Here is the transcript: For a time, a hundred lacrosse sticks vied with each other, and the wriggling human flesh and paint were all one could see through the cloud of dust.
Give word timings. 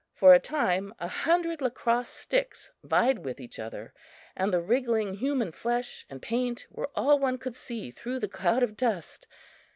For 0.15 0.33
a 0.33 0.39
time, 0.39 0.95
a 0.97 1.07
hundred 1.07 1.61
lacrosse 1.61 2.09
sticks 2.09 2.71
vied 2.83 3.19
with 3.23 3.39
each 3.39 3.59
other, 3.59 3.93
and 4.35 4.51
the 4.51 4.59
wriggling 4.59 5.13
human 5.13 5.51
flesh 5.51 6.07
and 6.09 6.19
paint 6.19 6.65
were 6.71 6.89
all 6.95 7.19
one 7.19 7.37
could 7.37 7.53
see 7.55 7.91
through 7.91 8.17
the 8.19 8.27
cloud 8.27 8.63
of 8.63 8.75
dust. 8.75 9.27